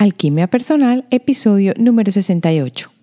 [0.00, 2.99] Alquimia Personal, episodio número 68.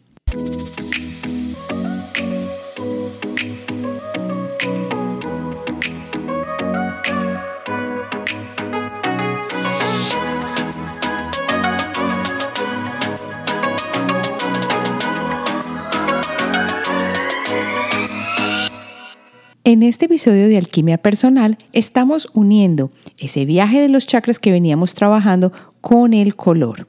[19.68, 22.89] En este episodio de Alquimia Personal estamos uniendo
[23.20, 26.88] ese viaje de los chakras que veníamos trabajando con el color.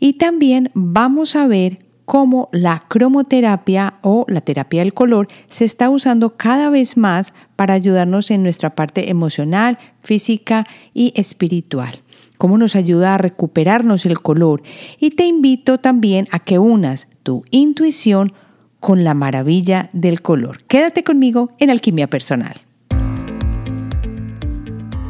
[0.00, 5.88] Y también vamos a ver cómo la cromoterapia o la terapia del color se está
[5.88, 12.02] usando cada vez más para ayudarnos en nuestra parte emocional, física y espiritual.
[12.38, 14.62] Cómo nos ayuda a recuperarnos el color.
[14.98, 18.32] Y te invito también a que unas tu intuición
[18.80, 20.64] con la maravilla del color.
[20.64, 22.60] Quédate conmigo en Alquimia Personal.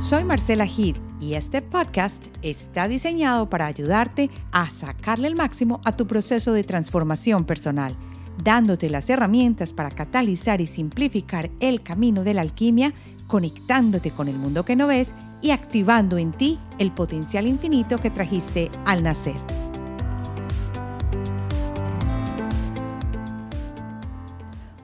[0.01, 5.93] Soy Marcela Gid y este podcast está diseñado para ayudarte a sacarle el máximo a
[5.93, 7.97] tu proceso de transformación personal,
[8.43, 12.95] dándote las herramientas para catalizar y simplificar el camino de la alquimia,
[13.27, 18.11] conectándote con el mundo que no ves y activando en ti el potencial infinito que
[18.11, 19.37] trajiste al nacer.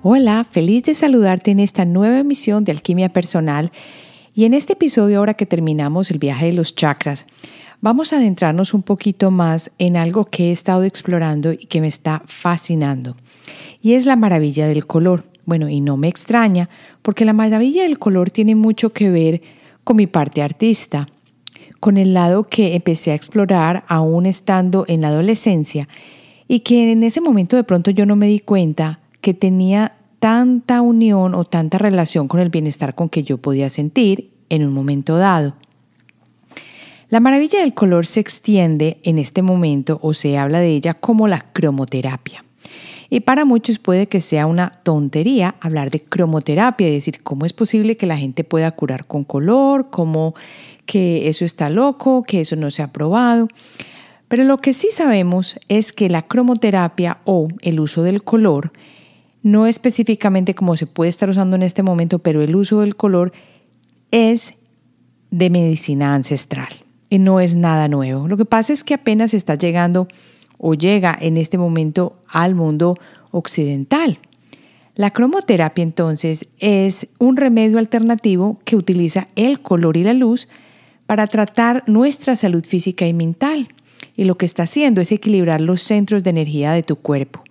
[0.09, 3.73] Hola, feliz de saludarte en esta nueva emisión de Alquimia Personal.
[4.37, 7.27] Y en este episodio, ahora que terminamos el viaje de los chakras,
[7.81, 11.89] vamos a adentrarnos un poquito más en algo que he estado explorando y que me
[11.89, 13.17] está fascinando.
[13.83, 15.25] Y es la maravilla del color.
[15.45, 16.69] Bueno, y no me extraña,
[17.03, 19.43] porque la maravilla del color tiene mucho que ver
[19.83, 21.09] con mi parte artista,
[21.81, 25.89] con el lado que empecé a explorar aún estando en la adolescencia
[26.47, 30.81] y que en ese momento de pronto yo no me di cuenta que tenía tanta
[30.81, 35.17] unión o tanta relación con el bienestar con que yo podía sentir en un momento
[35.17, 35.55] dado.
[37.09, 41.28] La maravilla del color se extiende en este momento o se habla de ella como
[41.28, 42.44] la cromoterapia.
[43.09, 47.53] Y para muchos puede que sea una tontería hablar de cromoterapia, y decir, ¿cómo es
[47.53, 49.91] posible que la gente pueda curar con color?
[49.91, 50.34] ¿Cómo
[50.87, 52.25] que eso está loco?
[52.25, 53.47] ¿Que eso no se ha probado?
[54.27, 58.72] Pero lo que sí sabemos es que la cromoterapia o el uso del color
[59.47, 63.33] no específicamente como se puede estar usando en este momento, pero el uso del color
[64.11, 64.55] es
[65.31, 66.67] de medicina ancestral
[67.11, 68.27] y no es nada nuevo.
[68.27, 70.09] Lo que pasa es que apenas está llegando
[70.59, 72.97] o llega en este momento al mundo
[73.31, 74.19] occidental.
[74.97, 80.49] La cromoterapia entonces es un remedio alternativo que utiliza el color y la luz
[81.07, 83.69] para tratar nuestra salud física y mental.
[84.17, 87.45] Y lo que está haciendo es equilibrar los centros de energía de tu cuerpo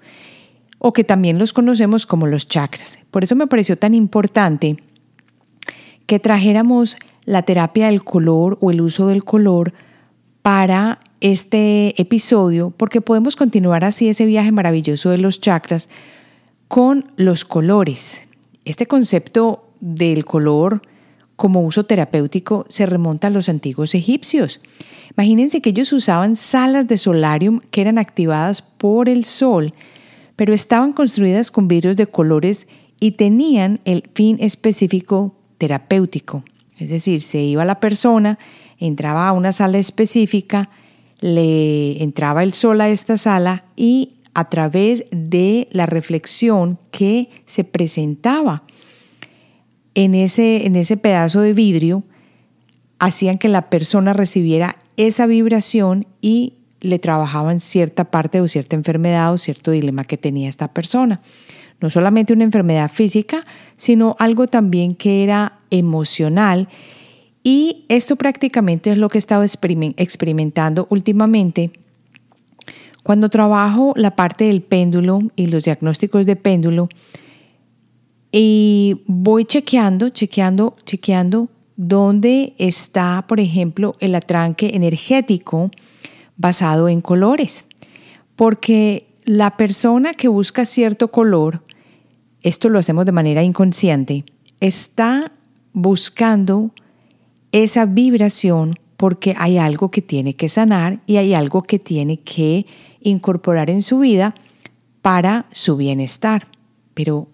[0.88, 3.00] o que también los conocemos como los chakras.
[3.10, 4.78] Por eso me pareció tan importante
[6.06, 9.74] que trajéramos la terapia del color o el uso del color
[10.44, 15.90] para este episodio, porque podemos continuar así ese viaje maravilloso de los chakras
[16.68, 18.28] con los colores.
[18.64, 20.84] Este concepto del color
[21.36, 24.62] como uso terapéutico se remonta a los antiguos egipcios.
[25.18, 29.74] Imagínense que ellos usaban salas de solarium que eran activadas por el sol
[30.36, 32.68] pero estaban construidas con vidrios de colores
[33.00, 36.44] y tenían el fin específico terapéutico.
[36.78, 38.38] Es decir, se iba la persona,
[38.80, 40.70] entraba a una sala específica,
[41.22, 47.64] le entraba el sol a esta sala y a través de la reflexión que se
[47.64, 48.64] presentaba
[49.94, 52.04] en ese, en ese pedazo de vidrio,
[53.00, 56.54] hacían que la persona recibiera esa vibración y
[56.86, 61.22] le trabajaban cierta parte o cierta enfermedad o cierto dilema que tenía esta persona.
[61.82, 66.70] No solamente una enfermedad física, sino algo también que era emocional.
[67.44, 71.72] Y esto prácticamente es lo que he estado experimentando últimamente.
[73.04, 76.90] Cuando trabajo la parte del péndulo y los diagnósticos de péndulo,
[78.32, 81.48] y voy chequeando, chequeando, chequeando
[81.78, 85.72] dónde está, por ejemplo, el atranque energético
[86.38, 87.66] basado en colores,
[88.36, 91.64] porque la persona que busca cierto color,
[92.42, 94.26] esto lo hacemos de manera inconsciente,
[94.60, 95.32] está
[95.74, 96.72] buscando
[97.52, 102.66] esa vibración porque hay algo que tiene que sanar y hay algo que tiene que
[103.02, 104.36] incorporar en su vida
[105.02, 106.48] para su bienestar.
[106.94, 107.28] Pero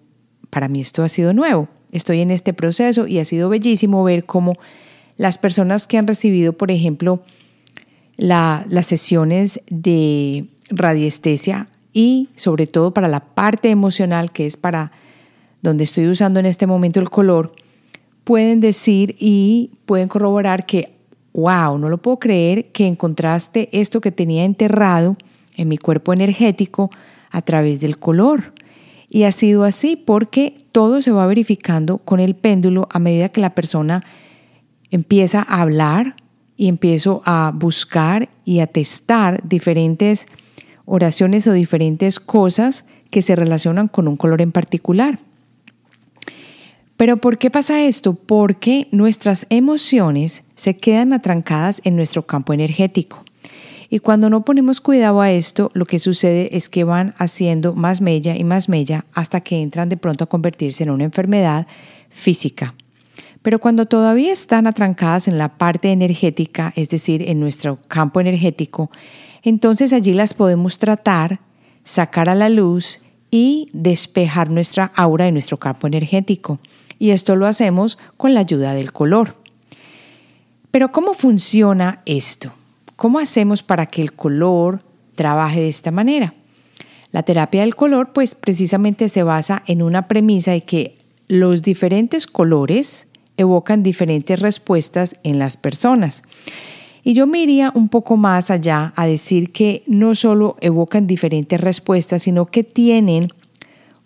[0.50, 1.68] para mí esto ha sido nuevo.
[1.92, 4.54] Estoy en este proceso y ha sido bellísimo ver cómo
[5.16, 7.22] las personas que han recibido, por ejemplo,
[8.16, 14.92] las sesiones de radiestesia y sobre todo para la parte emocional, que es para
[15.60, 17.52] donde estoy usando en este momento el color,
[18.24, 20.92] pueden decir y pueden corroborar que
[21.32, 25.16] wow, no lo puedo creer que encontraste esto que tenía enterrado
[25.56, 26.90] en mi cuerpo energético
[27.30, 28.52] a través del color.
[29.08, 33.40] Y ha sido así porque todo se va verificando con el péndulo a medida que
[33.40, 34.04] la persona
[34.90, 36.16] empieza a hablar
[36.62, 40.26] y empiezo a buscar y a testar diferentes
[40.84, 45.18] oraciones o diferentes cosas que se relacionan con un color en particular.
[46.96, 48.14] Pero ¿por qué pasa esto?
[48.14, 53.24] Porque nuestras emociones se quedan atrancadas en nuestro campo energético.
[53.90, 58.00] Y cuando no ponemos cuidado a esto, lo que sucede es que van haciendo más
[58.00, 61.66] mella y más mella hasta que entran de pronto a convertirse en una enfermedad
[62.08, 62.76] física.
[63.42, 68.90] Pero cuando todavía están atrancadas en la parte energética, es decir, en nuestro campo energético,
[69.42, 71.40] entonces allí las podemos tratar,
[71.82, 73.00] sacar a la luz
[73.30, 76.60] y despejar nuestra aura de nuestro campo energético.
[76.98, 79.36] Y esto lo hacemos con la ayuda del color.
[80.70, 82.52] Pero ¿cómo funciona esto?
[82.94, 84.82] ¿Cómo hacemos para que el color
[85.16, 86.34] trabaje de esta manera?
[87.10, 90.96] La terapia del color pues precisamente se basa en una premisa de que
[91.26, 93.08] los diferentes colores
[93.42, 96.22] evocan diferentes respuestas en las personas.
[97.04, 101.60] Y yo me iría un poco más allá a decir que no solo evocan diferentes
[101.60, 103.28] respuestas, sino que tienen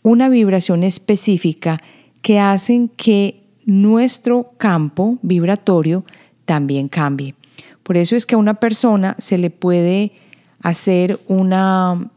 [0.03, 1.83] una vibración específica
[2.23, 6.05] que hacen que nuestro campo vibratorio
[6.45, 7.35] también cambie.
[7.83, 10.13] Por eso es que a una persona se le puede
[10.63, 12.11] hacer una,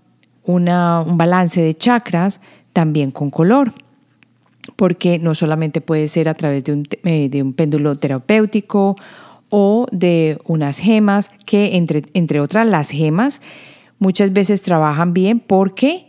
[0.43, 2.41] un balance de chakras
[2.73, 3.73] también con color
[4.75, 8.95] porque no solamente puede ser a través de un, eh, de un péndulo terapéutico
[9.49, 13.41] o de unas gemas, que entre, entre otras las gemas
[13.97, 16.07] muchas veces trabajan bien porque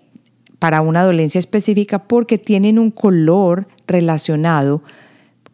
[0.59, 4.83] para una dolencia específica porque tienen un color relacionado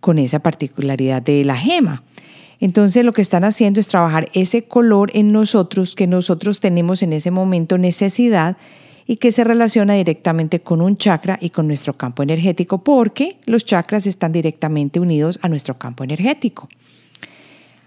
[0.01, 2.03] con esa particularidad de la gema.
[2.59, 7.13] Entonces lo que están haciendo es trabajar ese color en nosotros que nosotros tenemos en
[7.13, 8.57] ese momento necesidad
[9.07, 13.65] y que se relaciona directamente con un chakra y con nuestro campo energético porque los
[13.65, 16.69] chakras están directamente unidos a nuestro campo energético.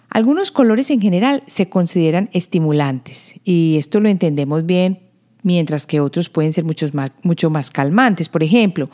[0.09, 4.99] Algunos colores en general se consideran estimulantes y esto lo entendemos bien,
[5.43, 8.27] mientras que otros pueden ser mucho más, mucho más calmantes.
[8.27, 8.89] Por ejemplo,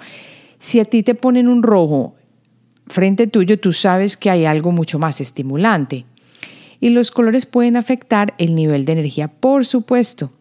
[0.58, 2.16] si a ti te ponen un rojo
[2.88, 6.06] frente tuyo, tú sabes que hay algo mucho más estimulante.
[6.82, 10.32] Y los colores pueden afectar el nivel de energía, por supuesto,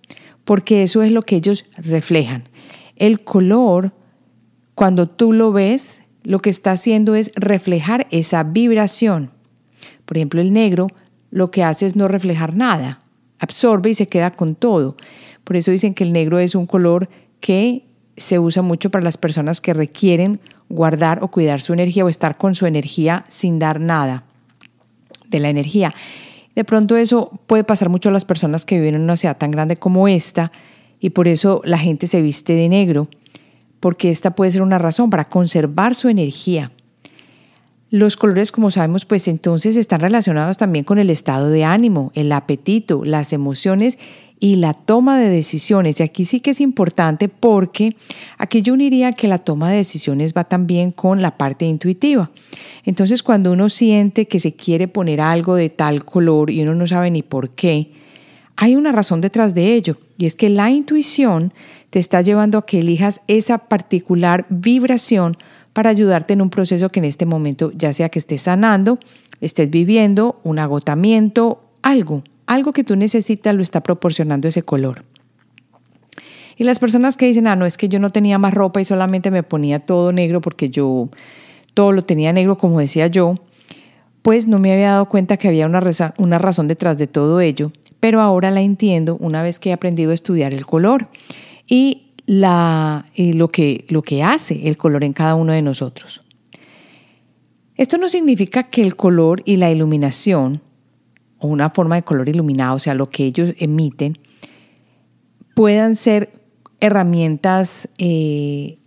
[0.44, 2.48] porque eso es lo que ellos reflejan.
[2.96, 3.92] El color,
[4.74, 9.30] cuando tú lo ves, lo que está haciendo es reflejar esa vibración.
[10.04, 10.88] Por ejemplo, el negro
[11.30, 13.00] lo que hace es no reflejar nada,
[13.38, 14.96] absorbe y se queda con todo.
[15.42, 17.08] Por eso dicen que el negro es un color
[17.40, 17.84] que
[18.16, 22.36] se usa mucho para las personas que requieren guardar o cuidar su energía o estar
[22.36, 24.24] con su energía sin dar nada
[25.28, 25.92] de la energía.
[26.54, 29.50] De pronto eso puede pasar mucho a las personas que viven en una ciudad tan
[29.50, 30.52] grande como esta
[31.00, 33.08] y por eso la gente se viste de negro,
[33.80, 36.72] porque esta puede ser una razón para conservar su energía.
[37.90, 42.32] Los colores, como sabemos, pues entonces están relacionados también con el estado de ánimo, el
[42.32, 43.98] apetito, las emociones
[44.40, 46.00] y la toma de decisiones.
[46.00, 47.96] Y aquí sí que es importante porque
[48.38, 52.30] aquí yo uniría que la toma de decisiones va también con la parte intuitiva.
[52.84, 56.86] Entonces, cuando uno siente que se quiere poner algo de tal color y uno no
[56.86, 57.92] sabe ni por qué,
[58.56, 61.52] hay una razón detrás de ello y es que la intuición
[61.90, 65.36] te está llevando a que elijas esa particular vibración
[65.72, 68.98] para ayudarte en un proceso que en este momento, ya sea que estés sanando,
[69.40, 75.04] estés viviendo un agotamiento, algo, algo que tú necesitas lo está proporcionando ese color.
[76.56, 78.84] Y las personas que dicen, ah, no, es que yo no tenía más ropa y
[78.84, 81.08] solamente me ponía todo negro porque yo
[81.74, 83.34] todo lo tenía negro, como decía yo,
[84.22, 85.82] pues no me había dado cuenta que había una,
[86.18, 90.12] una razón detrás de todo ello, pero ahora la entiendo una vez que he aprendido
[90.12, 91.08] a estudiar el color.
[91.66, 96.22] Y la, lo, que, lo que hace el color en cada uno de nosotros.
[97.76, 100.62] Esto no significa que el color y la iluminación,
[101.44, 104.16] o una forma de color iluminado, o sea, lo que ellos emiten,
[105.52, 106.30] puedan ser
[106.80, 108.78] herramientas eh,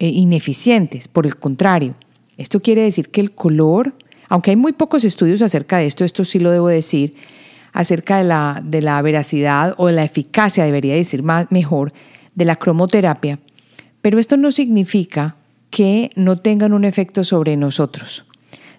[0.00, 1.06] eh, ineficientes.
[1.06, 1.94] Por el contrario,
[2.36, 3.94] esto quiere decir que el color,
[4.28, 7.14] aunque hay muy pocos estudios acerca de esto, esto sí lo debo decir,
[7.72, 11.92] acerca de la, de la veracidad o de la eficacia, debería decir más, mejor,
[12.34, 13.38] de la cromoterapia,
[14.02, 15.36] pero esto no significa
[15.70, 18.26] que no tengan un efecto sobre nosotros.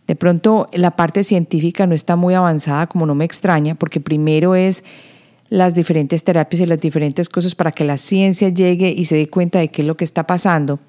[0.07, 4.55] De pronto la parte científica no está muy avanzada, como no me extraña, porque primero
[4.55, 4.83] es
[5.49, 9.29] las diferentes terapias y las diferentes cosas para que la ciencia llegue y se dé
[9.29, 10.79] cuenta de qué es lo que está pasando.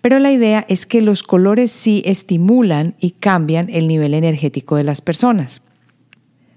[0.00, 4.84] Pero la idea es que los colores sí estimulan y cambian el nivel energético de
[4.84, 5.62] las personas.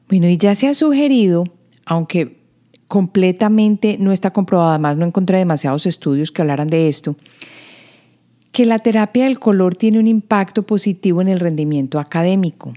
[0.08, 1.46] Bueno, y ya se ha sugerido,
[1.86, 2.40] aunque
[2.88, 7.16] completamente no está comprobado, además no encontré demasiados estudios que hablaran de esto,
[8.52, 12.74] que la terapia del color tiene un impacto positivo en el rendimiento académico,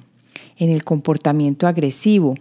[0.56, 2.34] en el comportamiento agresivo,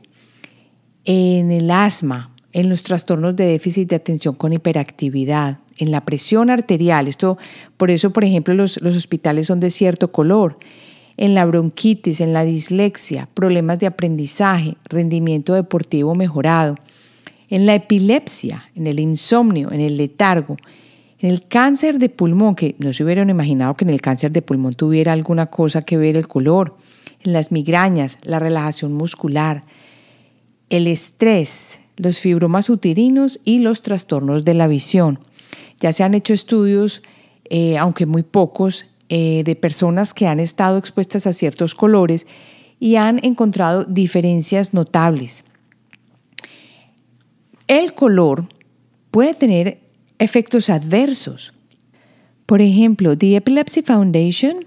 [1.06, 6.50] en el asma, en los trastornos de déficit de atención con hiperactividad, en la presión
[6.50, 7.08] arterial.
[7.08, 7.38] Esto,
[7.78, 10.58] por eso, por ejemplo, los, los hospitales son de cierto color,
[11.18, 16.76] en la bronquitis, en la dislexia, problemas de aprendizaje, rendimiento deportivo mejorado,
[17.50, 20.58] en la epilepsia, en el insomnio, en el letargo,
[21.22, 24.42] en el cáncer de pulmón, que no se hubieran imaginado que en el cáncer de
[24.42, 26.78] pulmón tuviera alguna cosa que ver el color,
[27.24, 29.64] en las migrañas, la relajación muscular,
[30.72, 35.20] el estrés, los fibromas uterinos y los trastornos de la visión.
[35.80, 37.04] Ya se han hecho estudios,
[37.46, 42.26] eh, aunque muy pocos, eh, de personas que han estado expuestas a ciertos colores
[42.80, 45.44] y han encontrado diferencias notables.
[47.68, 48.48] El color
[49.12, 49.91] puede tener
[50.22, 51.52] efectos adversos.
[52.46, 54.66] Por ejemplo, The Epilepsy Foundation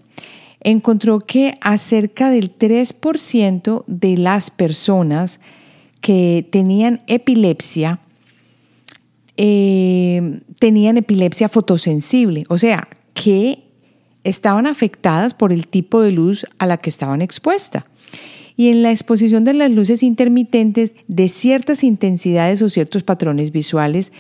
[0.61, 5.39] encontró que acerca del 3% de las personas
[6.01, 8.01] que tenían epilepsia
[9.37, 13.65] eh, tenían epilepsia fotosensible, o sea, que
[14.25, 17.85] estaban afectadas por el tipo de luz a la que estaban expuestas
[18.57, 24.13] y en la exposición de las luces intermitentes de ciertas intensidades o ciertos patrones visuales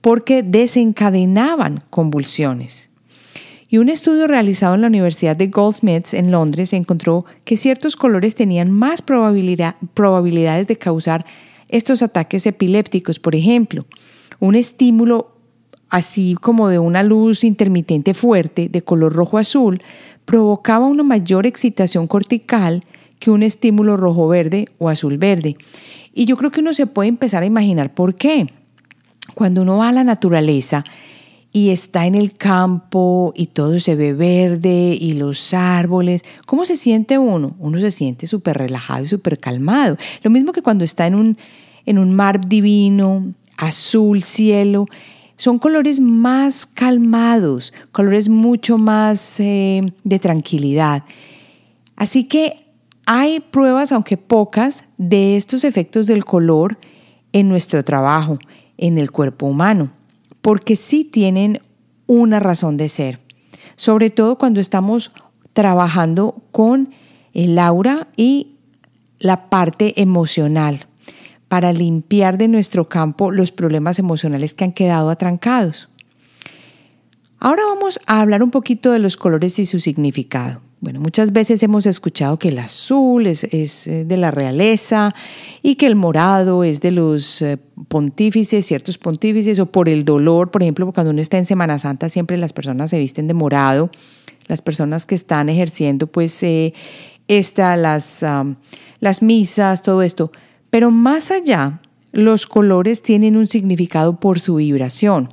[0.00, 2.90] porque desencadenaban convulsiones.
[3.68, 8.34] Y un estudio realizado en la Universidad de Goldsmiths en Londres encontró que ciertos colores
[8.34, 11.24] tenían más probabilidades de causar
[11.68, 13.20] estos ataques epilépticos.
[13.20, 13.86] Por ejemplo,
[14.40, 15.36] un estímulo
[15.88, 19.82] así como de una luz intermitente fuerte de color rojo-azul
[20.24, 22.84] provocaba una mayor excitación cortical
[23.18, 25.56] que un estímulo rojo-verde o azul-verde.
[26.12, 28.46] Y yo creo que uno se puede empezar a imaginar por qué.
[29.34, 30.84] Cuando uno va a la naturaleza
[31.52, 36.76] y está en el campo y todo se ve verde y los árboles, ¿cómo se
[36.76, 37.56] siente uno?
[37.58, 39.96] Uno se siente súper relajado y súper calmado.
[40.22, 41.38] Lo mismo que cuando está en un,
[41.86, 44.86] en un mar divino, azul, cielo.
[45.36, 51.04] Son colores más calmados, colores mucho más eh, de tranquilidad.
[51.96, 52.66] Así que
[53.06, 56.78] hay pruebas, aunque pocas, de estos efectos del color
[57.32, 58.38] en nuestro trabajo,
[58.80, 59.90] en el cuerpo humano,
[60.40, 61.60] porque sí tienen
[62.06, 63.20] una razón de ser,
[63.76, 65.12] sobre todo cuando estamos
[65.52, 66.90] trabajando con
[67.34, 68.56] el aura y
[69.18, 70.86] la parte emocional
[71.48, 75.90] para limpiar de nuestro campo los problemas emocionales que han quedado atrancados.
[77.38, 80.62] Ahora vamos a hablar un poquito de los colores y su significado.
[80.82, 85.14] Bueno, muchas veces hemos escuchado que el azul es, eh, de la realeza
[85.62, 87.58] y que el morado es de los eh,
[87.88, 92.08] pontífices, ciertos pontífices, o por el dolor, por ejemplo, cuando uno está en Semana Santa
[92.08, 93.90] siempre las personas se visten de morado,
[94.46, 96.72] las personas que están ejerciendo pues eh,
[97.28, 98.24] las,
[99.00, 100.32] las misas, todo esto.
[100.70, 105.28] Pero más allá, los colores tienen un significado por su vibración.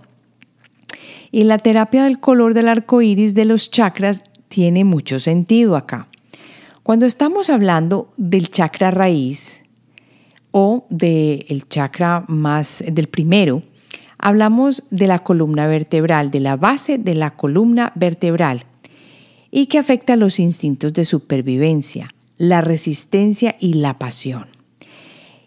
[1.32, 6.08] Y la terapia del color del arco iris de los chakras tiene mucho sentido acá.
[6.84, 9.64] Cuando estamos hablando del chakra raíz
[10.52, 13.62] o del chakra más del primero,
[14.18, 18.66] hablamos de la columna vertebral, de la base de la columna vertebral
[19.52, 24.48] y que afecta los instintos de supervivencia, la resistencia y la pasión.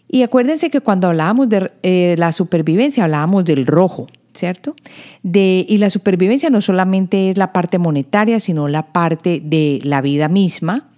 [0.09, 4.75] Y acuérdense que cuando hablábamos de eh, la supervivencia hablábamos del rojo, ¿cierto?
[5.23, 10.29] Y la supervivencia no solamente es la parte monetaria, sino la parte de la vida
[10.29, 10.89] misma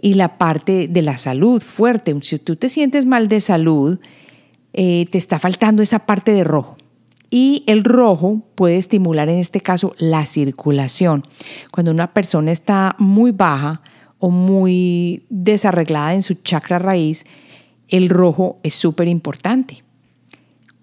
[0.00, 2.14] y la parte de la salud fuerte.
[2.22, 3.98] Si tú te sientes mal de salud,
[4.72, 6.76] eh, te está faltando esa parte de rojo.
[7.30, 11.24] Y el rojo puede estimular en este caso la circulación.
[11.72, 13.82] Cuando una persona está muy baja
[14.18, 17.24] o muy desarreglada en su chakra raíz,
[17.88, 19.82] el rojo es súper importante.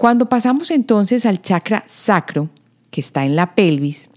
[0.03, 2.49] Cuando pasamos entonces al chakra sacro,
[2.91, 4.09] que está en la pelvis,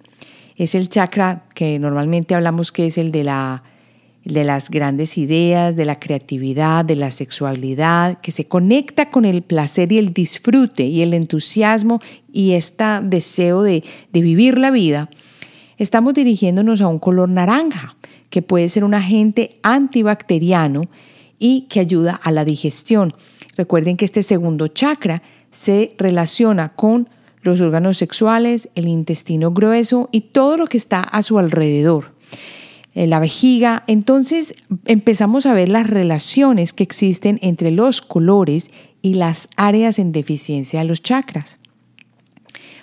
[0.57, 3.63] es el chakra que normalmente hablamos que es el de, la,
[4.25, 9.43] de las grandes ideas, de la creatividad, de la sexualidad, que se conecta con el
[9.43, 12.01] placer y el disfrute y el entusiasmo
[12.33, 15.09] y este deseo de, de vivir la vida,
[15.79, 17.95] estamos dirigiéndonos a un color naranja,
[18.29, 20.89] que puede ser un agente antibacteriano
[21.39, 23.15] y que ayuda a la digestión.
[23.57, 25.23] Recuerden que este segundo chakra
[25.57, 27.09] se relaciona con
[27.41, 32.13] los órganos sexuales, el intestino grueso y todo lo que está a su alrededor.
[32.97, 33.85] eh, la vejiga.
[33.87, 34.55] Entonces
[34.87, 38.71] empezamos a ver las relaciones que existen entre los colores
[39.03, 41.59] y las áreas en deficiencia de los chakras.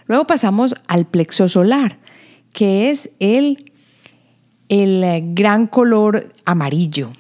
[0.06, 1.98] Luego pasamos al plexo solar,
[2.54, 3.72] que es el,
[4.70, 7.12] el eh, gran color amarillo,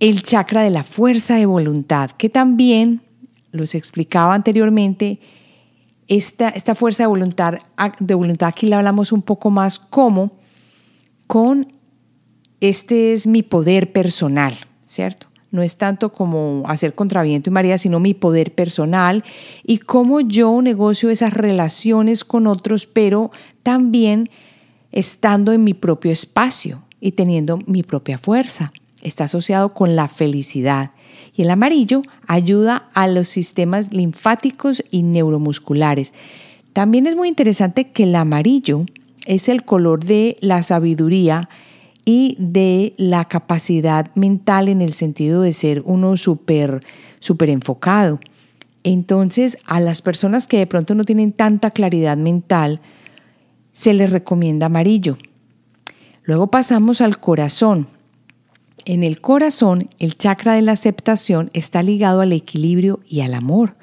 [0.00, 3.02] el chakra de la fuerza de voluntad, que también,
[3.52, 5.20] los explicaba anteriormente,
[6.08, 7.54] esta, esta fuerza de voluntad,
[8.00, 10.32] de voluntad aquí la hablamos un poco más como
[11.26, 11.68] con
[12.60, 15.28] este es mi poder personal, ¿cierto?
[15.50, 19.24] No es tanto como hacer contraviento y María, sino mi poder personal
[19.64, 23.30] y cómo yo negocio esas relaciones con otros, pero
[23.62, 24.30] también
[24.92, 28.72] estando en mi propio espacio y teniendo mi propia fuerza.
[29.02, 30.92] Está asociado con la felicidad.
[31.34, 36.12] Y el amarillo ayuda a los sistemas linfáticos y neuromusculares.
[36.72, 38.84] También es muy interesante que el amarillo
[39.26, 41.48] es el color de la sabiduría
[42.04, 46.84] y de la capacidad mental en el sentido de ser uno súper
[47.20, 48.18] super enfocado.
[48.84, 52.80] Entonces, a las personas que de pronto no tienen tanta claridad mental,
[53.72, 55.16] se les recomienda amarillo.
[56.24, 57.86] Luego pasamos al corazón.
[58.84, 63.76] En el corazón, el chakra de la aceptación está ligado al equilibrio y al amor.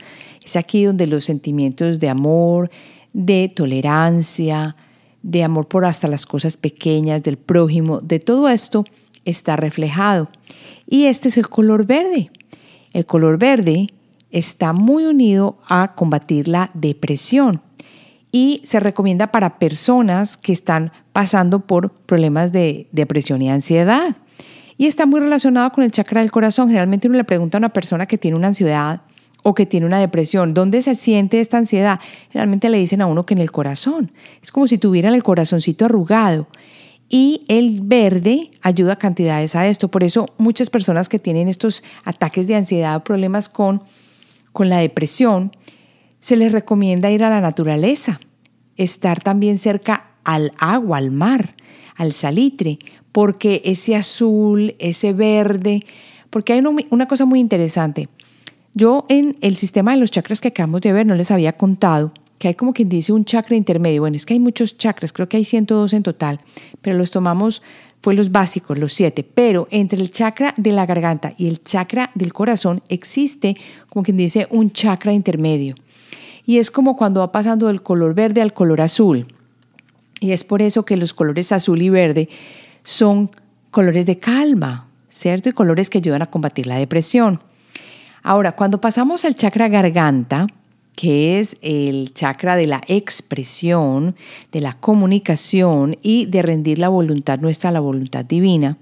[0.44, 2.70] Es aquí donde los sentimientos de amor,
[3.14, 4.76] de tolerancia,
[5.22, 8.84] de amor por hasta las cosas pequeñas, del prójimo, de todo esto
[9.24, 10.30] está reflejado.
[10.86, 12.32] Y este es el color verde.
[12.92, 13.88] El color verde
[14.32, 17.62] está muy unido a combatir la depresión
[18.32, 24.18] y se recomienda para personas que están pasando por problemas de depresión y ansiedad.
[24.80, 26.70] Y está muy relacionado con el chakra del corazón.
[26.70, 29.02] Generalmente uno le pregunta a una persona que tiene una ansiedad
[29.44, 32.00] o que tiene una depresión, ¿dónde se siente esta ansiedad?
[32.30, 34.14] Generalmente le dicen a uno que en el corazón.
[34.42, 36.48] Es como si tuvieran el corazoncito arrugado.
[37.10, 39.90] Y el verde ayuda cantidades a esto.
[39.90, 43.84] Por eso muchas personas que tienen estos ataques de ansiedad o problemas con,
[44.54, 45.52] con la depresión,
[46.22, 48.22] se les recomienda ir a la naturaleza,
[48.78, 51.56] estar también cerca al agua, al mar,
[52.00, 52.80] al salitre,
[53.12, 55.86] porque ese azul, ese verde,
[56.30, 58.08] porque hay una cosa muy interesante.
[58.74, 62.14] Yo en el sistema de los chakras que acabamos de ver no les había contado
[62.38, 64.02] que hay como quien dice un chakra intermedio.
[64.02, 66.40] Bueno, es que hay muchos chakras, creo que hay 102 en total,
[66.82, 67.62] pero los tomamos,
[68.02, 69.24] fue los básicos, los siete.
[69.26, 73.58] Pero entre el chakra de la garganta y el chakra del corazón existe,
[73.90, 75.76] como quien dice, un chakra intermedio.
[76.46, 79.28] Y es como cuando va pasando del color verde al color azul.
[80.20, 82.30] Y es por eso que los colores azul y verde
[82.84, 83.32] son
[83.72, 85.50] colores de calma, ¿cierto?
[85.50, 87.42] Y colores que ayudan a combatir la depresión.
[88.24, 90.48] Ahora, cuando pasamos al chakra garganta,
[90.96, 94.16] que es el chakra de la expresión,
[94.52, 98.78] de la comunicación y de rendir la voluntad nuestra a la voluntad divina,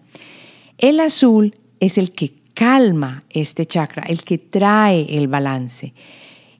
[0.79, 5.93] el azul es el que calma este chakra, el que trae el balance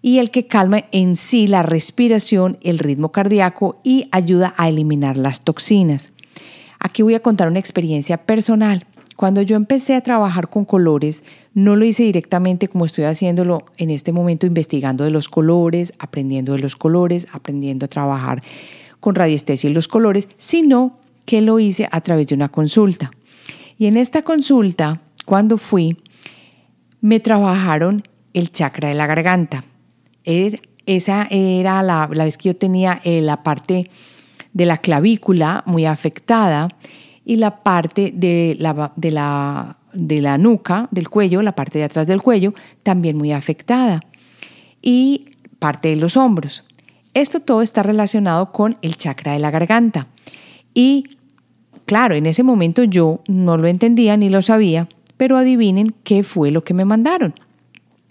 [0.08, 5.18] y el que calma en sí la respiración, el ritmo cardíaco y ayuda a eliminar
[5.18, 6.14] las toxinas.
[6.80, 8.86] Aquí voy a contar una experiencia personal.
[9.18, 13.90] Cuando yo empecé a trabajar con colores, no lo hice directamente como estoy haciéndolo en
[13.90, 18.42] este momento, investigando de los colores, aprendiendo de los colores, aprendiendo a trabajar
[19.02, 23.12] con radiestesia y los colores, sino que lo hice a través de una consulta.
[23.78, 25.98] Y en esta consulta, cuando fui,
[27.02, 29.66] me trabajaron el chakra de la garganta.
[30.28, 33.90] Er, esa era la, vez que yo tenía eh, la parte
[34.52, 36.68] de la clavícula muy afectada
[37.24, 41.86] y la parte de la, de la, de la nuca, del cuello, la parte de
[41.86, 44.02] atrás del cuello, también muy afectada.
[44.82, 46.66] Y parte de los hombros.
[47.14, 50.08] Esto todo está relacionado con el chakra de la garganta.
[50.74, 51.06] Y
[51.86, 56.52] claro, en ese momento yo no lo entendía ni lo sabía, pero adivinen qué fue
[56.52, 57.34] lo que me mandaron.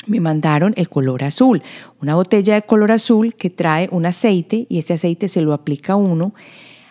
[0.06, 1.62] Me mandaron el color azul,
[2.00, 5.96] una botella de color azul que trae un aceite y ese aceite se lo aplica
[5.96, 6.34] uno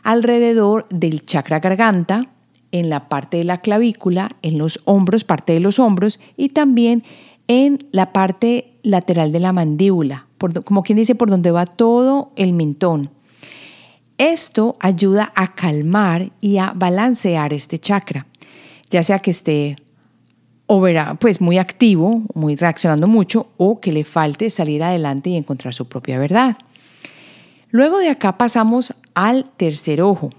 [0.03, 2.29] alrededor del chakra garganta,
[2.71, 7.03] en la parte de la clavícula, en los hombros, parte de los hombros y también
[7.47, 10.27] en la parte lateral de la mandíbula,
[10.65, 13.11] como quien dice, por donde va todo el mentón.
[14.17, 18.27] Esto ayuda a calmar y a balancear este chakra,
[18.89, 19.77] ya sea que esté
[20.67, 25.35] o verá, pues muy activo, muy reaccionando mucho, o que le falte salir adelante y
[25.35, 26.57] encontrar su propia verdad.
[27.69, 30.29] Luego de acá pasamos al tercer ojo,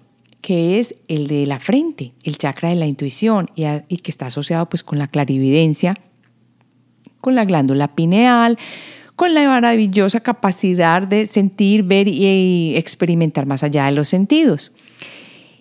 [0.41, 4.69] que es el de la frente, el chakra de la intuición y, que está asociado
[4.69, 5.95] pues con la clarividencia,
[7.21, 8.59] con la glándula pineal,
[9.17, 14.73] con la maravillosa capacidad de sentir, ver y experimentar más allá de los sentidos.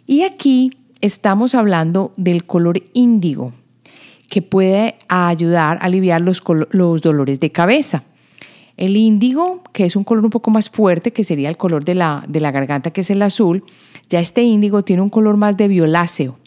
[0.05, 3.53] Y aquí estamos hablando del color índigo,
[4.35, 6.43] que puede ayudar a aliviar los,
[7.01, 8.03] dolores de cabeza.
[8.75, 11.95] El índigo, que es un color un poco más fuerte, que sería el color de
[11.95, 13.63] la, de la garganta, que es el azul,
[14.09, 16.37] ya este índigo tiene un color más de violáceo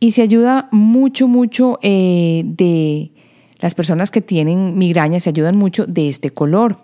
[0.00, 3.12] y se ayuda mucho, mucho eh, de
[3.60, 6.78] las personas que tienen migraña, se ayudan mucho de este color.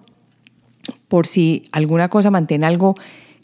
[1.08, 2.94] Por si alguna cosa mantiene algo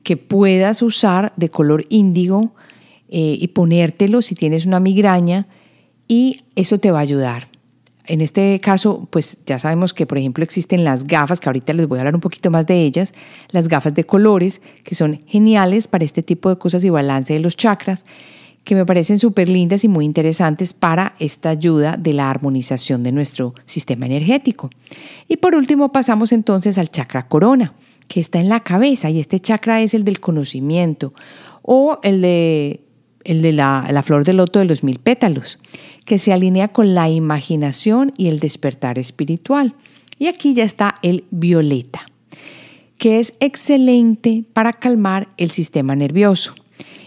[0.05, 2.55] que puedas usar de color índigo
[3.09, 5.49] eh, y ponértelo si tienes una migraña
[6.09, 7.49] y eso te va a ayudar.
[8.07, 11.89] En este caso, pues ya sabemos que, por ejemplo, existen las gafas, que ahorita les
[11.89, 13.13] voy a hablar un poquito más de ellas,
[13.51, 17.41] las gafas de colores, que son geniales para este tipo de cosas y balance de
[17.41, 18.05] los chakras,
[18.63, 23.13] que me parecen súper lindas y muy interesantes para esta ayuda de la armonización de
[23.13, 24.71] nuestro sistema energético.
[25.29, 27.75] Y por último, pasamos entonces al chakra corona,
[28.07, 31.13] que está en la cabeza, y este chakra es el del conocimiento
[31.63, 32.86] o el de,
[33.27, 35.59] el de la, la flor de loto de los mil pétalos
[36.05, 39.75] que se alinea con la imaginación y el despertar espiritual.
[40.19, 42.07] Y aquí ya está el violeta,
[42.97, 46.55] que es excelente para calmar el sistema nervioso.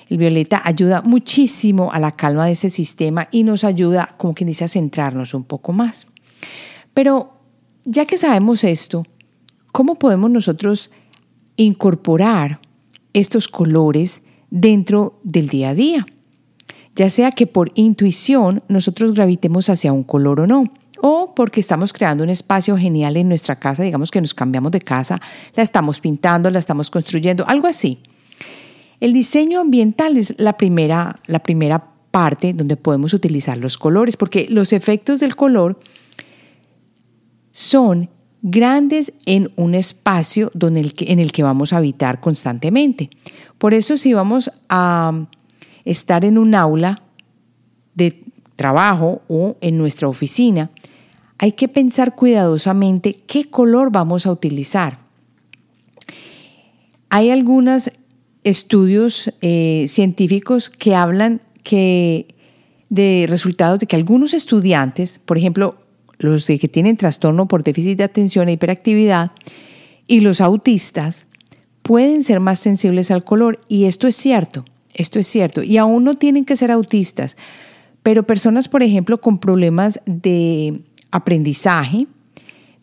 [0.10, 4.48] El violeta ayuda muchísimo a la calma de ese sistema y nos ayuda, como quien
[4.48, 6.08] dice, a centrarnos un poco más.
[6.94, 7.34] Pero
[7.86, 9.06] ya que sabemos esto,
[9.72, 10.92] ¿cómo podemos nosotros
[11.56, 12.60] incorporar
[13.14, 16.06] estos colores dentro del día a día?
[17.00, 20.66] ya sea que por intuición nosotros gravitemos hacia un color o no,
[21.02, 24.82] o porque estamos creando un espacio genial en nuestra casa, digamos que nos cambiamos de
[24.82, 25.22] casa,
[25.56, 28.00] la estamos pintando, la estamos construyendo, algo así.
[29.00, 34.48] El diseño ambiental es la primera, la primera parte donde podemos utilizar los colores, porque
[34.50, 35.80] los efectos del color
[37.52, 38.10] son
[38.42, 43.10] grandes en un espacio donde en el que vamos a habitar constantemente.
[43.58, 45.28] Por eso si vamos a
[45.86, 47.02] estar en un aula
[47.96, 48.24] de
[48.56, 50.70] trabajo o en nuestra oficina,
[51.38, 55.00] hay que pensar cuidadosamente qué color vamos a utilizar.
[57.10, 57.92] Hay algunos
[58.44, 62.36] estudios eh, científicos que hablan que
[62.90, 65.76] de resultados de que algunos estudiantes, por ejemplo,
[66.20, 69.32] los que tienen trastorno por déficit de atención e hiperactividad
[70.06, 71.26] y los autistas,
[71.82, 74.66] pueden ser más sensibles al color y esto es cierto.
[74.94, 75.64] Esto es cierto.
[75.64, 77.38] Y aún no tienen que ser autistas,
[78.04, 82.08] pero personas, por ejemplo, con problemas de aprendizaje,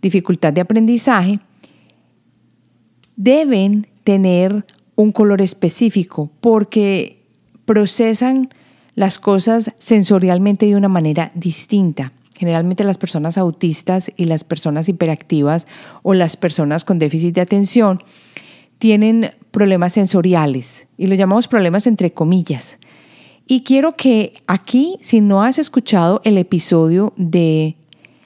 [0.01, 1.40] dificultad de aprendizaje,
[3.16, 7.22] deben tener un color específico porque
[7.64, 8.49] procesan
[8.94, 12.12] las cosas sensorialmente de una manera distinta.
[12.38, 15.66] Generalmente las personas autistas y las personas hiperactivas
[16.03, 18.03] o las personas con déficit de atención
[18.79, 22.79] tienen problemas sensoriales y lo llamamos problemas entre comillas.
[23.46, 27.77] Y quiero que aquí, si no has escuchado el episodio de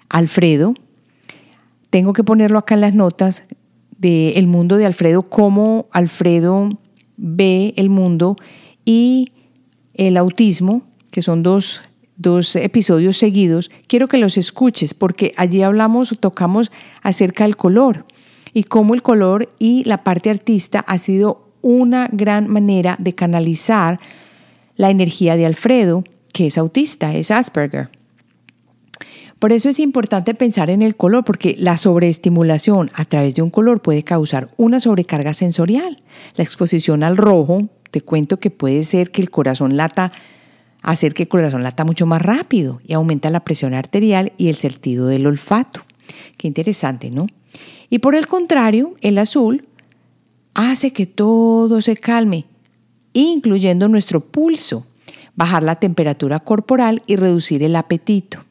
[0.09, 0.75] Alfredo,
[1.91, 3.45] tengo que ponerlo acá en las notas
[3.99, 6.71] de mundo de Alfredo, cómo Alfredo
[7.17, 8.37] ve el mundo
[8.85, 9.33] y
[9.95, 11.83] el autismo, que son dos,
[12.21, 16.71] dos episodios seguidos, quiero que los escuches porque allí hablamos, tocamos
[17.03, 18.05] acerca del color
[18.53, 24.01] y cómo el color y la parte artista ha sido una gran manera de canalizar
[24.77, 27.89] la energía de Alfredo, que es autista, es Asperger.
[29.39, 33.49] Por eso es importante pensar en el color, porque la sobreestimulación a través de un
[33.49, 36.03] color puede causar una sobrecarga sensorial.
[36.37, 40.13] La exposición al rojo, te cuento que puede ser que el corazón lata,
[40.83, 44.57] hacer que el corazón lata mucho más rápido y aumenta la presión arterial y el
[44.57, 45.83] sentido del olfato.
[46.37, 47.27] Qué interesante, ¿no?
[47.91, 49.67] Y por el contrario, el azul
[50.55, 52.47] hace que todo se calme,
[53.13, 54.87] incluyendo nuestro pulso,
[55.35, 58.45] bajar la temperatura corporal y reducir el apetito.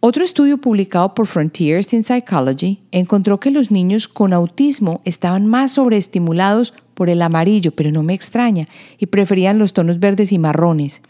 [0.00, 5.72] Otro estudio publicado por Frontiers in Psychology encontró que los niños con autismo estaban más
[5.72, 11.00] sobreestimulados por el amarillo, pero no me extraña, y preferían los tonos verdes y marrones.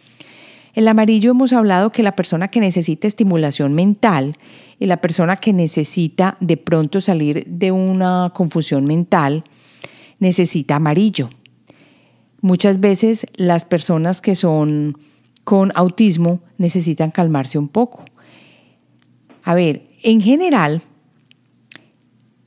[0.74, 4.37] El amarillo hemos hablado que la persona que necesita estimulación mental
[4.80, 9.44] y la persona que necesita de pronto salir de una confusión mental
[10.18, 11.30] necesita amarillo.
[12.40, 14.98] Muchas veces las personas que son
[15.44, 18.04] con autismo necesitan calmarse un poco.
[19.44, 20.82] A ver, en general,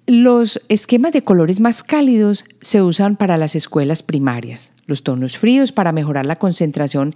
[0.06, 5.72] los esquemas de colores más cálidos se usan para las escuelas primarias, los tonos fríos
[5.72, 7.16] para mejorar la concentración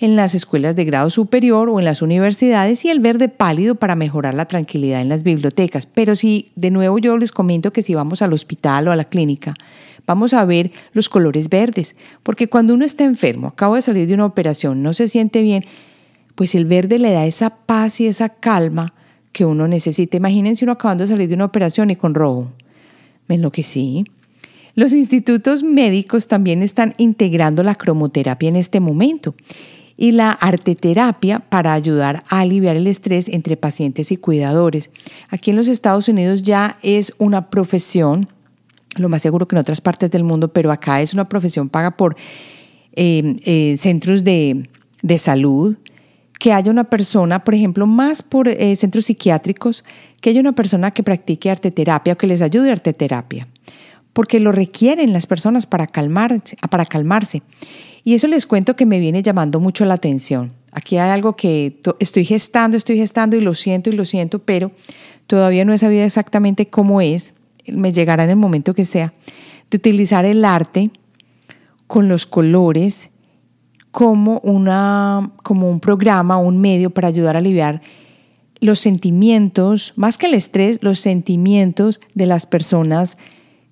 [0.00, 3.96] en las escuelas de grado superior o en las universidades y el verde pálido para
[3.96, 5.84] mejorar la tranquilidad en las bibliotecas.
[5.84, 9.04] Pero si de nuevo yo les comento que si vamos al hospital o a la
[9.04, 9.54] clínica,
[10.06, 14.14] vamos a ver los colores verdes, porque cuando uno está enfermo, acaba de salir de
[14.14, 15.66] una operación, no se siente bien,
[16.34, 18.94] pues el verde le da esa paz y esa calma
[19.32, 20.16] que uno necesita.
[20.16, 22.50] Imagínense uno acabando de salir de una operación y con rojo.
[23.28, 24.04] ¿Ven lo que sí?
[24.74, 29.34] Los institutos médicos también están integrando la cromoterapia en este momento
[30.00, 34.90] y la arteterapia para ayudar a aliviar el estrés entre pacientes y cuidadores.
[35.28, 38.26] Aquí en los Estados Unidos ya es una profesión,
[38.96, 41.98] lo más seguro que en otras partes del mundo, pero acá es una profesión paga
[41.98, 42.16] por
[42.94, 44.70] eh, eh, centros de,
[45.02, 45.76] de, salud,
[46.38, 49.84] que haya una persona, por ejemplo, más por eh, centros psiquiátricos,
[50.22, 53.48] que haya una persona que practique arteterapia o que les ayude a arteterapia,
[54.14, 57.42] porque lo requieren las personas para, calmarse, para calmarse.
[58.04, 60.52] Y eso les cuento que me viene llamando mucho la atención.
[60.72, 64.72] Aquí hay algo que estoy gestando, estoy gestando y lo siento y lo siento, pero
[65.26, 67.34] todavía no he sabido exactamente cómo es,
[67.66, 69.12] me llegará en el momento que sea,
[69.70, 70.90] de utilizar el arte
[71.86, 73.10] con los colores
[73.90, 77.82] como, una, como un programa, un medio para ayudar a aliviar
[78.60, 83.16] los sentimientos, más que el estrés, los sentimientos de las personas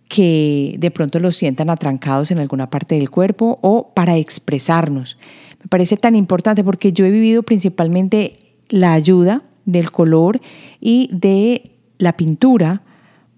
[0.09, 5.19] que de pronto los sientan atrancados en alguna parte del cuerpo o para expresarnos.
[5.61, 10.41] Me parece tan importante porque yo he vivido principalmente la ayuda del color
[10.81, 12.83] y de la pintura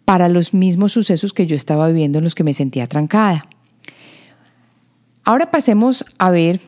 [0.05, 3.47] para los mismos sucesos que yo estaba viviendo en los que me sentía atrancada.
[5.25, 6.61] Ahora pasemos a ver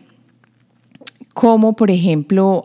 [1.33, 2.65] cómo, por ejemplo,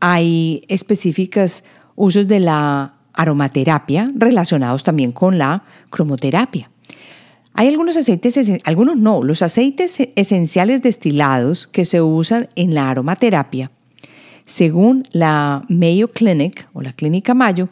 [0.00, 1.64] hay específicos
[1.96, 6.70] usos de la aromaterapia relacionados también con la cromoterapia.
[7.54, 13.70] Hay algunos aceites, algunos no, los aceites esenciales destilados que se usan en la aromaterapia,
[14.44, 17.68] según la Mayo Clinic o la Clínica Mayo,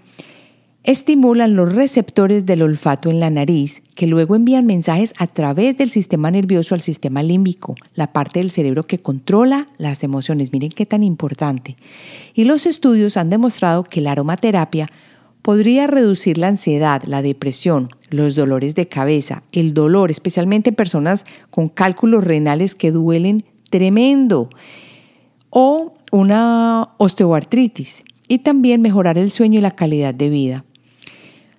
[0.84, 5.90] estimulan los receptores del olfato en la nariz que luego envían mensajes a través del
[5.90, 10.52] sistema nervioso al sistema límbico, la parte del cerebro que controla las emociones.
[10.52, 11.76] Miren qué tan importante.
[12.34, 14.88] Y los estudios han demostrado que la aromaterapia
[15.42, 21.24] podría reducir la ansiedad, la depresión, los dolores de cabeza, el dolor, especialmente en personas
[21.50, 24.48] con cálculos renales que duelen tremendo,
[25.50, 30.64] o una osteoartritis, y también mejorar el sueño y la calidad de vida.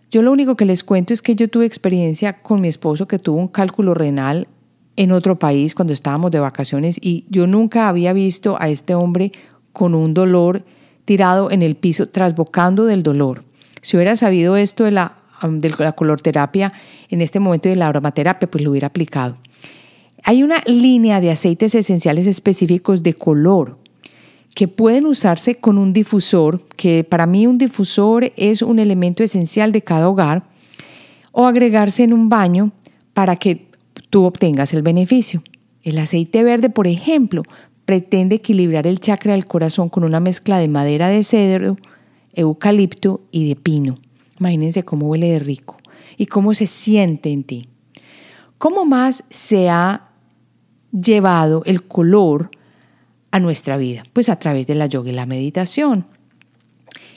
[0.09, 3.19] Yo lo único que les cuento es que yo tuve experiencia con mi esposo que
[3.19, 4.47] tuvo un cálculo renal
[4.95, 9.31] en otro país cuando estábamos de vacaciones y yo nunca había visto a este hombre
[9.71, 10.65] con un dolor
[11.05, 13.43] tirado en el piso, trasbocando del dolor.
[13.83, 16.71] Si hubiera sabido esto de la, de la colorterapia
[17.09, 19.35] en este momento de la aromaterapia, pues lo hubiera aplicado.
[20.23, 23.77] Hay una línea de aceites esenciales específicos de color
[24.55, 29.73] que pueden usarse con un difusor, que para mí un difusor es un elemento esencial
[29.73, 30.43] de cada hogar,
[31.33, 32.71] o agregarse en un baño
[33.13, 33.67] para que
[34.09, 35.43] tú obtengas el beneficio.
[35.81, 37.43] El aceite verde, por ejemplo,
[37.83, 41.75] pretende equilibrar el chakra del corazón con una mezcla de madera de cedro,
[42.33, 43.99] eucalipto y de pino.
[44.39, 45.77] Imagínense cómo huele de rico
[46.17, 47.69] y cómo se siente en ti.
[48.57, 50.09] ¿Cómo más se ha
[50.91, 52.51] llevado el color
[53.31, 54.03] a nuestra vida?
[54.13, 56.05] Pues a través de la yoga y la meditación.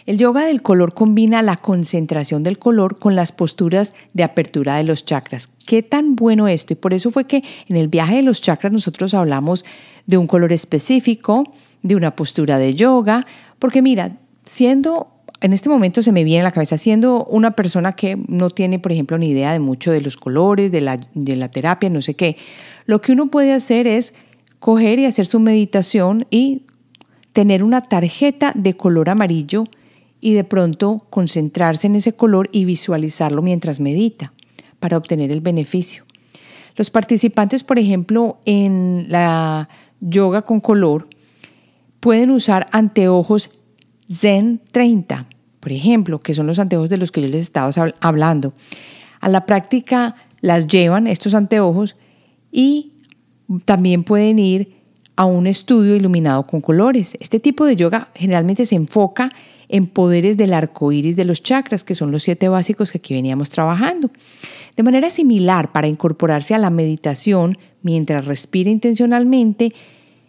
[0.06, 4.84] El yoga del color combina la concentración del color con las posturas de apertura de
[4.84, 5.48] los chakras.
[5.66, 6.72] Qué tan bueno esto.
[6.72, 9.64] Y por eso fue que en el viaje de los chakras nosotros hablamos
[10.06, 11.52] de un color específico,
[11.82, 13.26] de una postura de yoga,
[13.58, 14.16] porque mira,
[14.46, 15.08] siendo,
[15.40, 18.92] en este momento se me viene la cabeza, siendo una persona que no tiene, por
[18.92, 22.14] ejemplo, ni idea de mucho de los colores, de la, de la terapia, no sé
[22.14, 22.36] qué,
[22.86, 24.14] lo que uno puede hacer es
[24.60, 26.62] coger y hacer su meditación y
[27.32, 29.64] tener una tarjeta de color amarillo
[30.20, 34.32] y de pronto concentrarse en ese color y visualizarlo mientras medita
[34.80, 36.04] para obtener el beneficio.
[36.76, 39.68] Los participantes, por ejemplo, en la
[40.00, 41.08] yoga con color,
[42.00, 43.50] pueden usar anteojos
[44.10, 45.26] Zen 30,
[45.60, 48.54] por ejemplo, que son los anteojos de los que yo les estaba hablando.
[49.20, 51.96] A la práctica las llevan estos anteojos
[52.52, 52.92] y
[53.64, 54.76] también pueden ir
[55.16, 57.16] a un estudio iluminado con colores.
[57.20, 59.32] Este tipo de yoga generalmente se enfoca
[59.68, 63.14] en poderes del arco iris de los chakras, que son los siete básicos que aquí
[63.14, 64.10] veníamos trabajando.
[64.76, 69.72] De manera similar, para incorporarse a la meditación mientras respira intencionalmente,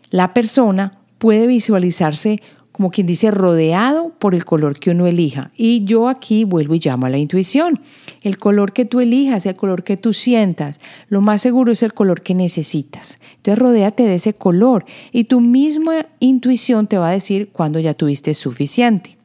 [0.09, 2.41] la persona puede visualizarse
[2.77, 5.49] como quien dice, rodeado por el color que uno elija.
[5.57, 7.79] Y yo aquí vuelvo y llamo a la intuición.
[8.21, 11.95] El color que tú elijas, el color que tú sientas, lo más seguro es el
[11.95, 13.19] color que necesitas.
[13.37, 17.95] Entonces rodéate de ese color y tu misma intuición te va a decir cuando ya
[17.95, 19.16] tuviste suficiente.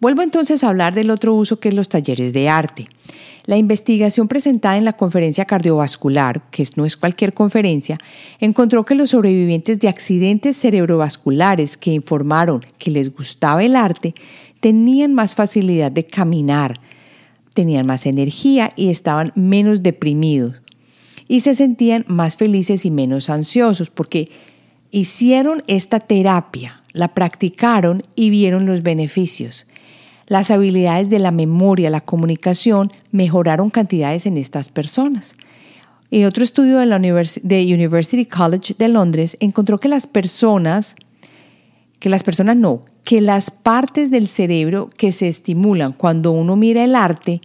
[0.00, 2.86] Vuelvo entonces a hablar del otro uso que es los talleres de arte.
[3.46, 7.98] La investigación presentada en la conferencia cardiovascular, que no es cualquier conferencia,
[8.38, 14.14] encontró que los sobrevivientes de accidentes cerebrovasculares que informaron que les gustaba el arte
[14.60, 16.78] tenían más facilidad de caminar,
[17.54, 20.62] tenían más energía y estaban menos deprimidos.
[21.26, 24.30] Y se sentían más felices y menos ansiosos porque
[24.92, 29.66] hicieron esta terapia, la practicaron y vieron los beneficios.
[30.28, 35.34] Las habilidades de la memoria, la comunicación mejoraron cantidades en estas personas.
[36.10, 40.96] Y otro estudio de la University College de Londres encontró que las personas,
[41.98, 46.84] que las personas no, que las partes del cerebro que se estimulan cuando uno mira
[46.84, 47.40] el arte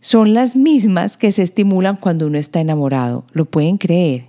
[0.00, 3.26] son las mismas que se estimulan cuando uno está enamorado.
[3.32, 4.28] ¿Lo pueden creer?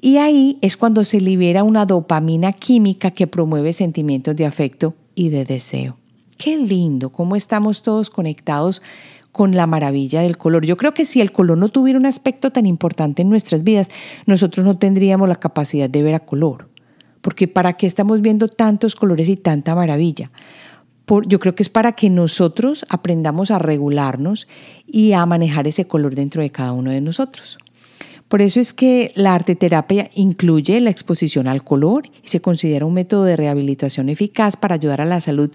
[0.00, 5.30] Y ahí es cuando se libera una dopamina química que promueve sentimientos de afecto y
[5.30, 5.96] de deseo.
[6.36, 8.82] Qué lindo, cómo estamos todos conectados
[9.32, 10.64] con la maravilla del color.
[10.64, 13.88] Yo creo que si el color no tuviera un aspecto tan importante en nuestras vidas,
[14.26, 16.68] nosotros no tendríamos la capacidad de ver a color.
[17.20, 20.30] Porque ¿para qué estamos viendo tantos colores y tanta maravilla?
[21.26, 24.48] yo creo que es para que nosotros aprendamos a regularnos
[24.86, 27.58] y a manejar ese color dentro de cada uno de nosotros.
[28.28, 32.94] Por eso es que la arteterapia incluye la exposición al color y se considera un
[32.94, 35.50] método de rehabilitación eficaz para ayudar a la salud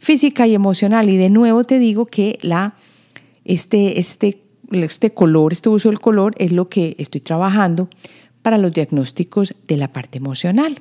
[0.00, 1.08] física y emocional.
[1.08, 2.74] Y de nuevo te digo que la,
[3.44, 7.88] este, este, este color, este uso del color es lo que estoy trabajando
[8.42, 10.80] para los diagnósticos de la parte emocional.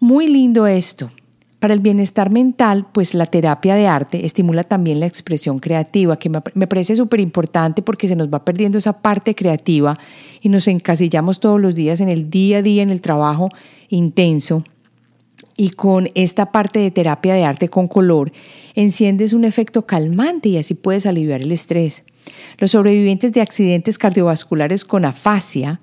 [0.00, 1.10] Muy lindo esto.
[1.58, 6.30] Para el bienestar mental, pues la terapia de arte estimula también la expresión creativa, que
[6.30, 9.98] me parece súper importante porque se nos va perdiendo esa parte creativa
[10.40, 13.48] y nos encasillamos todos los días en el día a día, en el trabajo
[13.88, 14.62] intenso.
[15.60, 18.30] Y con esta parte de terapia de arte con color,
[18.76, 22.04] enciendes un efecto calmante y así puedes aliviar el estrés.
[22.58, 25.80] Los sobrevivientes de accidentes cardiovasculares con afasia,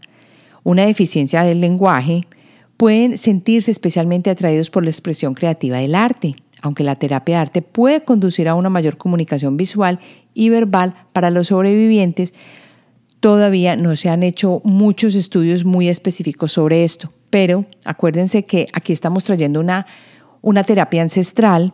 [0.64, 2.26] una deficiencia del lenguaje,
[2.78, 7.62] pueden sentirse especialmente atraídos por la expresión creativa del arte, aunque la terapia de arte
[7.62, 10.00] puede conducir a una mayor comunicación visual
[10.34, 12.34] y verbal para los sobrevivientes,
[13.20, 17.12] todavía no se han hecho muchos estudios muy específicos sobre esto.
[17.36, 19.86] Pero acuérdense que aquí estamos trayendo una,
[20.42, 21.74] una terapia ancestral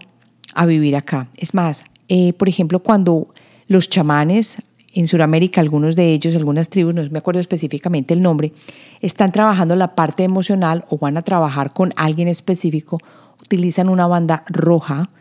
[0.55, 1.27] a vivir acá.
[1.37, 3.27] Es más, eh, por ejemplo, cuando
[3.67, 4.57] los chamanes
[4.91, 8.53] en Sudamérica, algunos de ellos, algunas tribus, no me acuerdo específicamente el nombre,
[9.01, 12.97] están trabajando la parte emocional o van a trabajar con alguien específico,
[13.39, 15.11] utilizan una banda roja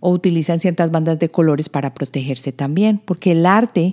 [0.00, 3.92] o utilizan ciertas bandas de colores para protegerse también, porque el arte,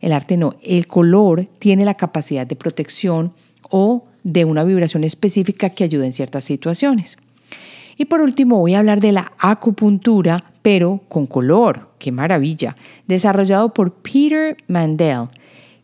[0.00, 3.34] el arte no, el color tiene la capacidad de protección
[3.68, 7.16] o de una vibración específica que ayuda en ciertas situaciones.
[7.96, 11.90] Y por último voy a hablar de la acupuntura, pero con color.
[11.98, 12.76] ¡Qué maravilla!
[13.06, 15.28] Desarrollado por Peter Mandel,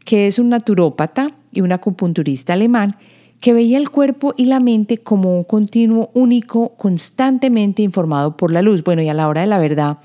[0.04, 2.96] que es un naturópata y un acupunturista alemán
[3.40, 8.62] que veía el cuerpo y la mente como un continuo único, constantemente informado por la
[8.62, 8.82] luz.
[8.82, 9.98] Bueno, y a la hora de la verdad,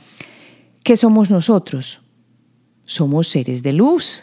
[0.84, 2.02] ¿qué somos nosotros?
[2.86, 4.22] Somos seres de luz.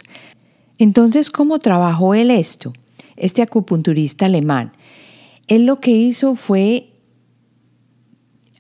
[0.79, 2.73] Entonces, ¿cómo trabajó él esto?
[3.21, 4.73] Este acupunturista alemán.
[5.47, 6.91] Él lo que hizo fue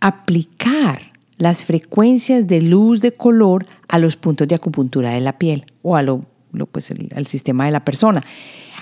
[0.00, 5.64] aplicar las frecuencias de luz de color a los puntos de acupuntura de la piel
[5.82, 6.26] o a lo,
[6.70, 8.22] pues al sistema de la persona.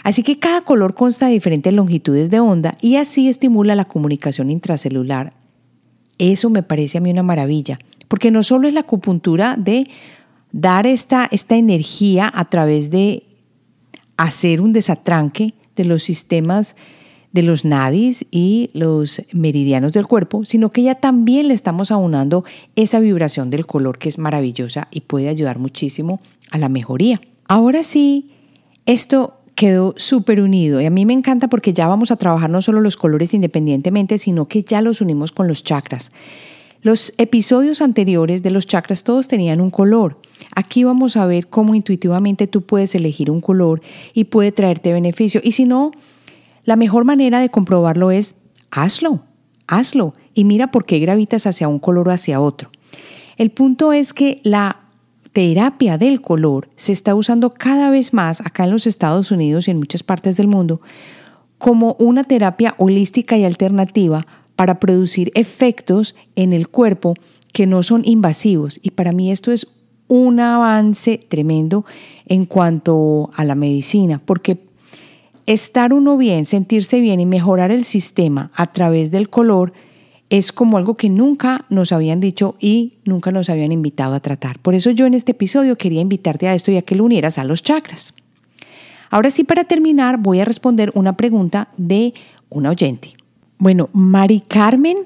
[0.02, 4.50] Así que cada color consta de diferentes longitudes de onda y así estimula la comunicación
[4.50, 5.34] intracelular.
[6.18, 9.88] Eso me parece a mí una maravilla, porque no solo es la acupuntura de
[10.50, 13.24] dar esta, esta energía a través de
[14.16, 16.76] hacer un desatranque de los sistemas
[17.32, 22.44] de los nadis y los meridianos del cuerpo, sino que ya también le estamos aunando
[22.76, 27.20] esa vibración del color que es maravillosa y puede ayudar muchísimo a la mejoría.
[27.46, 28.30] Ahora sí,
[28.86, 32.62] esto quedó súper unido y a mí me encanta porque ya vamos a trabajar no
[32.62, 36.12] solo los colores independientemente, sino que ya los unimos con los chakras.
[36.80, 40.20] Los episodios anteriores de los chakras todos tenían un color.
[40.54, 43.82] Aquí vamos a ver cómo intuitivamente tú puedes elegir un color
[44.14, 45.40] y puede traerte beneficio.
[45.42, 45.90] Y si no,
[46.64, 48.36] la mejor manera de comprobarlo es
[48.70, 49.24] hazlo,
[49.66, 52.70] hazlo y mira por qué gravitas hacia un color o hacia otro.
[53.36, 54.80] El punto es que la
[55.32, 59.72] terapia del color se está usando cada vez más acá en los Estados Unidos y
[59.72, 60.80] en muchas partes del mundo
[61.58, 64.26] como una terapia holística y alternativa
[64.58, 67.14] para producir efectos en el cuerpo
[67.52, 68.80] que no son invasivos.
[68.82, 69.68] Y para mí esto es
[70.08, 71.84] un avance tremendo
[72.26, 74.58] en cuanto a la medicina, porque
[75.46, 79.74] estar uno bien, sentirse bien y mejorar el sistema a través del color
[80.28, 84.58] es como algo que nunca nos habían dicho y nunca nos habían invitado a tratar.
[84.58, 87.38] Por eso yo en este episodio quería invitarte a esto y a que lo unieras
[87.38, 88.12] a los chakras.
[89.08, 92.12] Ahora sí, para terminar, voy a responder una pregunta de
[92.50, 93.17] una oyente.
[93.58, 94.98] Bueno, Mari Carmen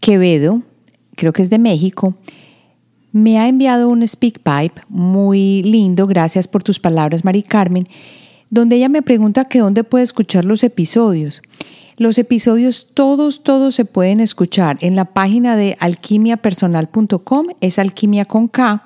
[0.00, 0.62] Quevedo,
[1.16, 2.14] creo que es de México,
[3.10, 7.88] me ha enviado un speak pipe muy lindo, gracias por tus palabras, Mari Carmen,
[8.50, 11.42] donde ella me pregunta que dónde puede escuchar los episodios.
[11.96, 18.46] Los episodios todos, todos se pueden escuchar en la página de alquimiapersonal.com, es alquimia con
[18.46, 18.84] K,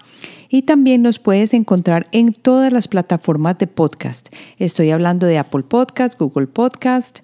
[0.48, 4.28] y también los puedes encontrar en todas las plataformas de podcast.
[4.58, 7.20] Estoy hablando de Apple Podcast, Google Podcast,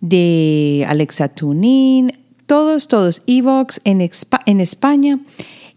[0.00, 2.12] de Alexa TuneIn,
[2.46, 5.20] todos, todos, Evox en, en España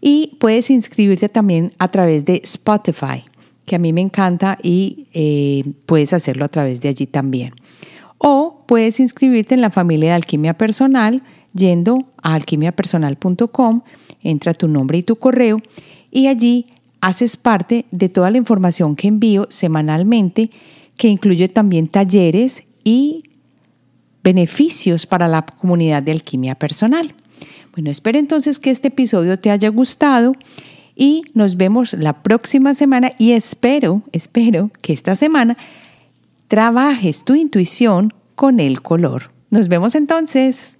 [0.00, 3.24] y puedes inscribirte también a través de Spotify,
[3.64, 7.52] que a mí me encanta y eh, puedes hacerlo a través de allí también.
[8.18, 11.22] O puedes inscribirte en la familia de Alquimia Personal
[11.54, 13.82] yendo a alquimiapersonal.com,
[14.22, 15.58] entra tu nombre y tu correo
[16.10, 16.66] y allí
[17.00, 20.50] haces parte de toda la información que envío semanalmente,
[20.96, 23.24] que incluye también talleres y
[24.24, 27.14] beneficios para la comunidad de alquimia personal.
[27.72, 30.32] Bueno, espero entonces que este episodio te haya gustado
[30.96, 35.56] y nos vemos la próxima semana y espero, espero que esta semana
[36.48, 39.30] trabajes tu intuición con el color.
[39.50, 40.78] Nos vemos entonces.